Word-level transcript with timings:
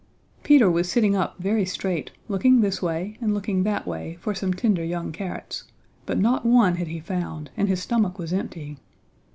Peter 0.41 0.67
was 0.67 0.89
sitting 0.91 1.15
up 1.15 1.35
very 1.37 1.63
straight, 1.63 2.09
looking 2.27 2.61
this 2.61 2.81
way 2.81 3.19
and 3.21 3.35
looking 3.35 3.61
that 3.61 3.85
way 3.85 4.17
for 4.19 4.33
some 4.33 4.51
tender 4.51 4.83
young 4.83 5.11
carrots, 5.11 5.65
but 6.07 6.17
not 6.17 6.43
one 6.43 6.77
had 6.77 6.87
he 6.87 6.99
found, 6.99 7.51
and 7.55 7.67
his 7.69 7.83
stomach 7.83 8.17
was 8.17 8.33
empty. 8.33 8.79